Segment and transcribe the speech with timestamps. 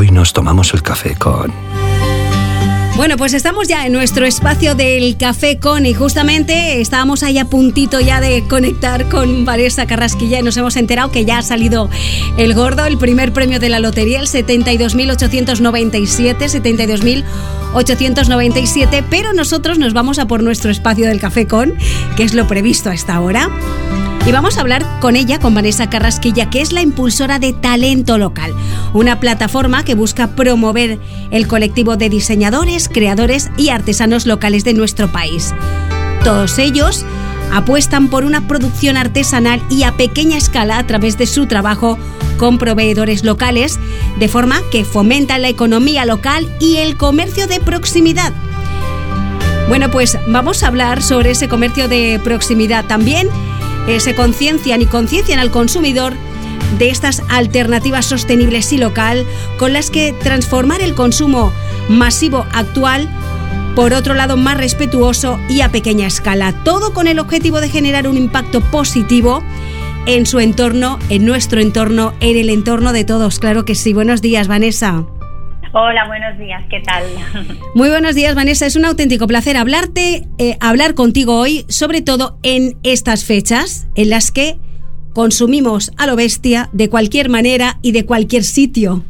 [0.00, 1.52] Hoy nos tomamos el café con...
[2.96, 7.44] Bueno, pues estamos ya en nuestro espacio del Café Con y justamente estábamos ahí a
[7.44, 11.90] puntito ya de conectar con Vanessa Carrasquilla y nos hemos enterado que ya ha salido
[12.38, 17.24] el gordo, el primer premio de la lotería, el 72.897,
[17.74, 21.74] 72.897, pero nosotros nos vamos a por nuestro espacio del Café Con,
[22.16, 23.50] que es lo previsto a esta hora.
[24.26, 28.18] Y vamos a hablar con ella, con Vanessa Carrasquilla, que es la impulsora de Talento
[28.18, 28.54] Local,
[28.92, 30.98] una plataforma que busca promover
[31.30, 35.54] el colectivo de diseñadores, creadores y artesanos locales de nuestro país.
[36.22, 37.04] Todos ellos
[37.52, 41.98] apuestan por una producción artesanal y a pequeña escala a través de su trabajo
[42.36, 43.80] con proveedores locales,
[44.18, 48.32] de forma que fomentan la economía local y el comercio de proximidad.
[49.68, 53.28] Bueno, pues vamos a hablar sobre ese comercio de proximidad también
[53.88, 56.14] eh, se conciencian y conciencian al consumidor
[56.78, 59.26] de estas alternativas sostenibles y local
[59.58, 61.52] con las que transformar el consumo
[61.88, 63.08] masivo actual
[63.74, 68.08] por otro lado más respetuoso y a pequeña escala, todo con el objetivo de generar
[68.08, 69.42] un impacto positivo
[70.06, 73.38] en su entorno, en nuestro entorno, en el entorno de todos.
[73.38, 73.92] Claro que sí.
[73.92, 75.06] Buenos días, Vanessa.
[75.72, 77.04] Hola, buenos días, ¿qué tal?
[77.74, 78.66] Muy buenos días, Vanessa.
[78.66, 84.10] Es un auténtico placer hablarte, eh, hablar contigo hoy, sobre todo en estas fechas en
[84.10, 84.58] las que
[85.14, 89.04] consumimos a lo bestia de cualquier manera y de cualquier sitio.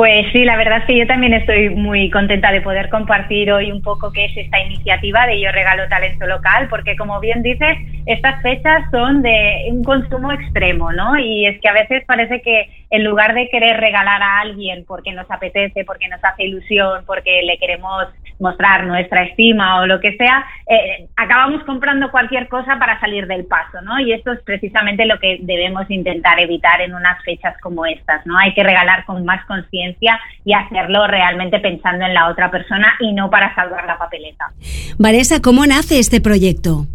[0.00, 3.70] Pues sí, la verdad es que yo también estoy muy contenta de poder compartir hoy
[3.70, 7.76] un poco qué es esta iniciativa de Yo Regalo Talento Local, porque como bien dices,
[8.06, 11.18] estas fechas son de un consumo extremo, ¿no?
[11.18, 15.12] Y es que a veces parece que en lugar de querer regalar a alguien porque
[15.12, 18.06] nos apetece, porque nos hace ilusión, porque le queremos
[18.40, 23.44] mostrar nuestra estima o lo que sea, eh, acabamos comprando cualquier cosa para salir del
[23.44, 24.00] paso, ¿no?
[24.00, 28.38] Y esto es precisamente lo que debemos intentar evitar en unas fechas como estas, ¿no?
[28.38, 33.12] Hay que regalar con más conciencia y hacerlo realmente pensando en la otra persona y
[33.12, 34.50] no para salvar la papeleta.
[34.98, 36.86] Vanessa, ¿cómo nace este proyecto?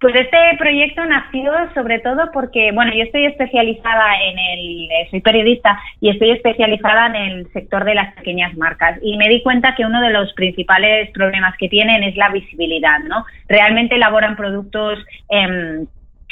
[0.00, 5.20] Pues este proyecto nació sobre todo porque, bueno, yo estoy especializada en el, eh, soy
[5.20, 9.74] periodista y estoy especializada en el sector de las pequeñas marcas y me di cuenta
[9.74, 13.24] que uno de los principales problemas que tienen es la visibilidad, ¿no?
[13.48, 14.98] Realmente elaboran productos
[15.30, 15.84] eh,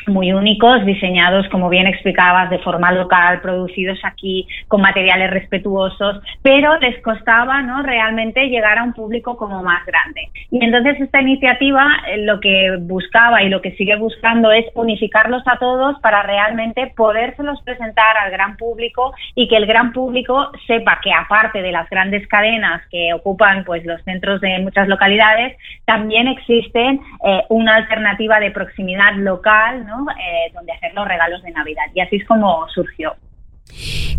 [0.06, 6.78] muy únicos, diseñados, como bien explicabas, de forma local, producidos aquí con materiales respetuosos, pero
[6.78, 7.82] les costaba ¿no?
[7.82, 10.28] realmente llegar a un público como más grande.
[10.50, 15.42] Y entonces esta iniciativa eh, lo que buscaba y lo que sigue buscando es unificarlos
[15.46, 21.00] a todos para realmente podérselos presentar al gran público y que el gran público sepa
[21.02, 26.28] que aparte de las grandes cadenas que ocupan pues los centros de muchas localidades, también
[26.28, 31.84] existen eh, una alternativa de proximidad local, eh, donde hacer los regalos de Navidad.
[31.94, 33.14] Y así es como surgió.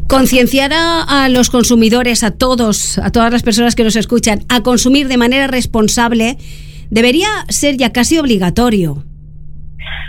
[0.07, 5.07] Concienciar a, los consumidores, a todos, a todas las personas que nos escuchan, a consumir
[5.07, 6.37] de manera responsable,
[6.89, 9.03] debería ser ya casi obligatorio.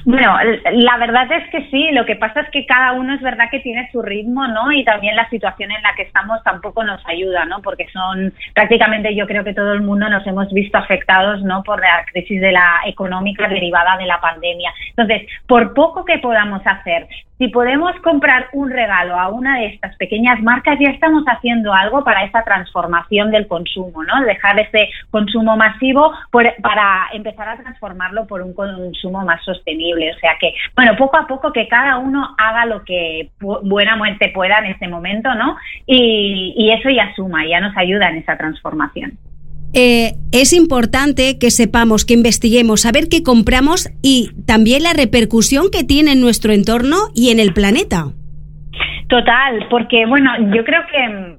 [0.07, 0.37] Bueno,
[0.73, 3.61] la verdad es que sí, lo que pasa es que cada uno es verdad que
[3.61, 4.71] tiene su ritmo, ¿no?
[4.71, 7.63] Y también la situación en la que estamos tampoco nos ayuda, ¿no?
[7.63, 11.63] Porque son prácticamente yo creo que todo el mundo nos hemos visto afectados, ¿no?
[11.63, 14.73] Por la crisis de la económica derivada de la pandemia.
[14.91, 17.09] Entonces, por poco que podamos hacer,
[17.39, 22.05] si podemos comprar un regalo a una de estas pequeñas marcas, ya estamos haciendo algo
[22.05, 24.25] para esa transformación del consumo, ¿no?
[24.25, 29.94] Dejar ese consumo masivo para empezar a transformarlo por un consumo más sostenible.
[29.95, 34.31] O sea que, bueno, poco a poco que cada uno haga lo que buena muerte
[34.35, 35.57] pueda en este momento, ¿no?
[35.87, 39.19] Y, y eso ya suma, ya nos ayuda en esa transformación.
[39.77, 45.83] Eh, es importante que sepamos, que investiguemos, saber qué compramos y también la repercusión que
[45.83, 48.13] tiene en nuestro entorno y en el planeta.
[49.09, 51.39] Total, porque bueno, yo creo que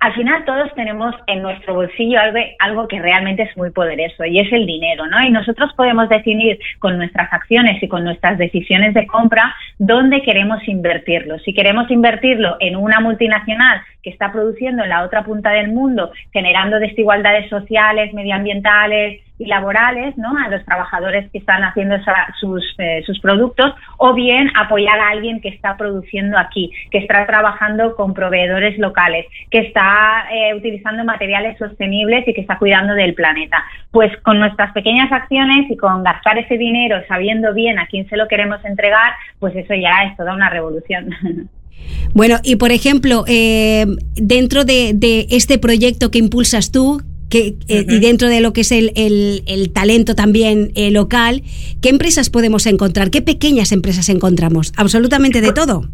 [0.00, 4.38] al final todos tenemos en nuestro bolsillo algo, algo, que realmente es muy poderoso y
[4.38, 5.20] es el dinero, ¿no?
[5.22, 10.66] Y nosotros podemos definir con nuestras acciones y con nuestras decisiones de compra dónde queremos
[10.66, 11.38] invertirlo.
[11.40, 16.10] Si queremos invertirlo en una multinacional que está produciendo en la otra punta del mundo,
[16.32, 20.36] generando desigualdades sociales, medioambientales, y laborales ¿no?
[20.36, 21.96] a los trabajadores que están haciendo
[22.40, 27.24] sus, eh, sus productos o bien apoyar a alguien que está produciendo aquí, que está
[27.26, 33.14] trabajando con proveedores locales, que está eh, utilizando materiales sostenibles y que está cuidando del
[33.14, 33.64] planeta.
[33.90, 38.16] Pues con nuestras pequeñas acciones y con gastar ese dinero sabiendo bien a quién se
[38.16, 41.10] lo queremos entregar, pues eso ya es toda una revolución.
[42.12, 43.86] Bueno, y por ejemplo, eh,
[44.16, 48.62] dentro de, de, este proyecto que impulsas tú, que, eh, y dentro de lo que
[48.62, 51.42] es el, el, talento también eh, local,
[51.80, 53.10] ¿qué empresas podemos encontrar?
[53.10, 54.72] ¿Qué pequeñas empresas encontramos?
[54.76, 55.88] Absolutamente de todo.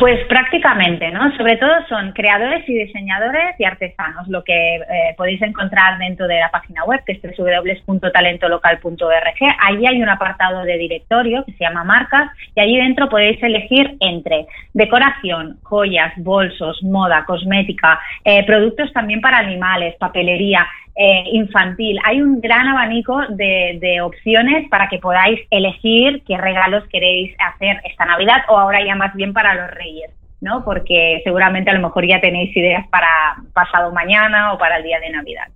[0.00, 1.30] Pues prácticamente, ¿no?
[1.36, 6.40] Sobre todo son creadores y diseñadores y artesanos, lo que eh, podéis encontrar dentro de
[6.40, 9.56] la página web, que es www.talentolocal.org.
[9.60, 13.98] Allí hay un apartado de directorio que se llama marcas y allí dentro podéis elegir
[14.00, 20.66] entre decoración, joyas, bolsos, moda, cosmética, eh, productos también para animales, papelería,
[21.02, 21.98] eh, infantil.
[22.04, 28.04] Hay un gran abanico de, opciones para que podáis elegir qué regalos queréis hacer esta
[28.04, 29.89] Navidad o ahora ya más bien para los Reyes.
[30.40, 30.64] ¿No?
[30.64, 33.08] Porque seguramente a lo mejor ya tenéis ideas para
[33.52, 35.48] pasado mañana o para el día de Navidad.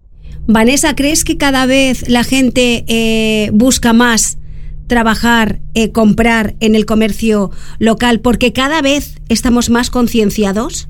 [0.46, 4.38] Vanessa, ¿crees que cada vez la gente eh, busca más
[4.86, 10.88] trabajar, eh, comprar en el comercio local porque cada vez estamos más concienciados?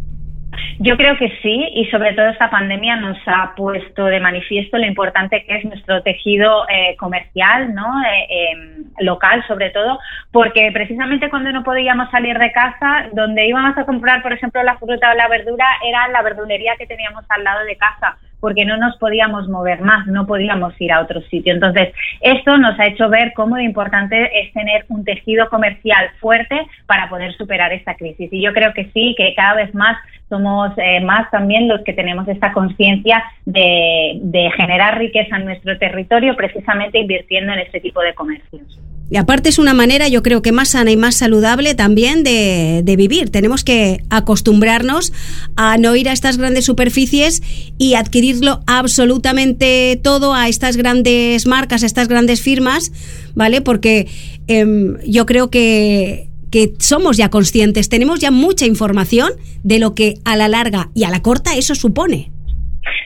[0.79, 4.87] Yo creo que sí, y sobre todo esta pandemia nos ha puesto de manifiesto lo
[4.87, 8.03] importante que es nuestro tejido eh, comercial, ¿no?
[8.03, 9.99] Eh, em, local sobre todo,
[10.33, 14.77] porque precisamente cuando no podíamos salir de casa, donde íbamos a comprar, por ejemplo, la
[14.77, 18.77] fruta o la verdura, era la verdulería que teníamos al lado de casa porque no
[18.77, 21.55] nos podíamos mover más, no podíamos ir a otro sitio.
[21.55, 26.55] Entonces, esto nos ha hecho ver cómo de importante es tener un tejido comercial fuerte
[26.85, 28.31] para poder superar esta crisis.
[28.31, 29.97] Y yo creo que sí, que cada vez más
[30.29, 35.79] somos eh, más también los que tenemos esta conciencia de, de generar riqueza en nuestro
[35.79, 38.79] territorio precisamente invirtiendo en este tipo de comercios.
[39.11, 42.83] Y aparte es una manera, yo creo que más sana y más saludable también de,
[42.97, 43.31] vivir.
[43.31, 45.13] Tenemos que acostumbrarnos
[45.57, 47.43] a no ir a estas grandes superficies
[47.77, 52.93] y adquirirlo absolutamente todo a estas grandes marcas, a estas grandes firmas,
[53.35, 53.61] ¿vale?
[53.61, 54.09] Porque
[54.47, 59.33] em, yo creo que que somos ya conscientes, tenemos ya mucha información
[59.65, 62.31] de lo que a la larga y a la corta eso supone.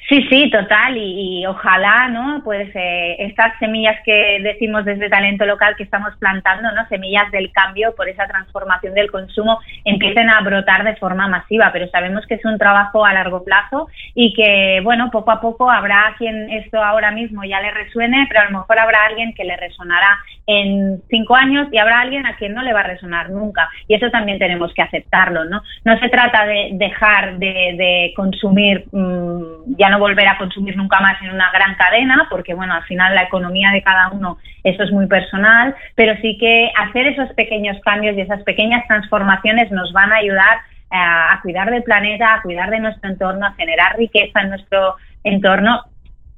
[0.09, 2.41] Sí, sí, total, y, ojalá, ¿no?
[2.43, 6.89] Pues eh, estas semillas que decimos desde talento local que estamos plantando, ¿no?
[6.89, 11.89] Semillas del cambio por esa transformación del consumo empiecen a brotar de forma masiva, pero
[11.89, 16.15] sabemos que es un trabajo a largo plazo y que, bueno, poco a poco habrá
[16.17, 19.59] quien esto ahora mismo ya le resuene, pero a lo mejor habrá alguien que le
[19.59, 20.17] resonará
[20.49, 23.69] en cinco años y habrá alguien a quien no le va a resonar nunca.
[23.87, 25.63] Y eso también tenemos que aceptarlo, ¿no?
[25.85, 31.21] No se trata de dejar de, consumir, mm, ya no volver a consumir nunca más
[31.23, 34.93] en una gran cadena, porque bueno, al final la economía de cada uno, eso es
[34.93, 40.13] muy personal, pero sí que hacer esos pequeños cambios y esas pequeñas transformaciones nos van
[40.13, 40.59] a ayudar
[40.91, 44.95] eh, a cuidar del planeta, a cuidar de nuestro entorno, a generar riqueza en nuestro
[45.25, 45.83] entorno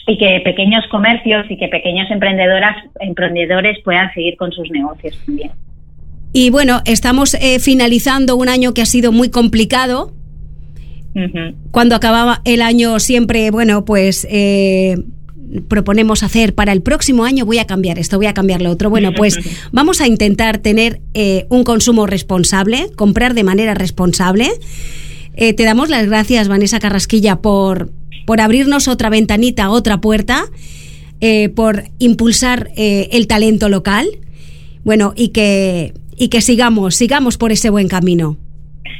[0.07, 5.53] y que pequeños comercios y que pequeños emprendedoras, emprendedores puedan seguir con sus negocios también.
[6.33, 10.13] Y bueno, estamos eh, finalizando un año que ha sido muy complicado.
[11.71, 14.97] Cuando acababa el año siempre, bueno, pues eh,
[15.69, 18.91] proponemos hacer para el próximo año voy a cambiar esto, voy a cambiar lo otro.
[18.91, 19.39] Bueno, pues
[19.73, 24.51] vamos a intentar tener eh, un consumo responsable, comprar de manera responsable.
[25.37, 27.91] te damos las gracias, Vanessa Carrasquilla, por,
[28.27, 30.45] por abrirnos otra ventanita, otra puerta,
[31.21, 34.09] eh, por impulsar eh, el talento local.
[34.85, 38.39] bueno, y que, y que sigamos, sigamos por ese buen camino.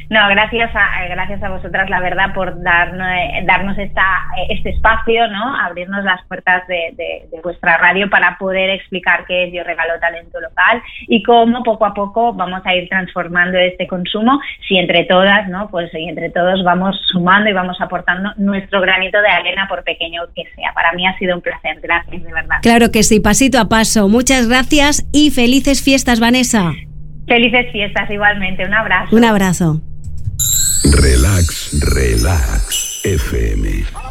[0.09, 3.07] No, gracias a, gracias a vosotras, la verdad, por darnos,
[3.45, 4.03] darnos esta,
[4.49, 5.55] este espacio, ¿no?
[5.55, 10.81] Abrirnos las puertas de, vuestra radio para poder explicar qué es Yo Regalo Talento Local
[11.07, 15.69] y cómo poco a poco vamos a ir transformando este consumo si entre todas, ¿no?
[15.69, 20.23] Pues y entre todos vamos sumando y vamos aportando nuestro granito de arena, por pequeño
[20.35, 20.73] que sea.
[20.73, 21.79] Para mí ha sido un placer.
[21.81, 22.57] Gracias, de verdad.
[22.61, 24.07] Claro que sí, pasito a paso.
[24.07, 26.73] Muchas gracias y felices fiestas, Vanessa.
[27.27, 28.65] Felices fiestas igualmente.
[28.65, 29.15] Un abrazo.
[29.15, 29.81] Un abrazo.
[30.83, 34.10] Relax, relax, FM.